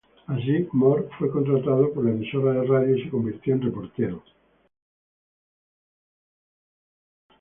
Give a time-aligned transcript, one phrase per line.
[0.25, 4.23] Así, Mohr fue contratado por la emisora de radio y se convirtió en reportero.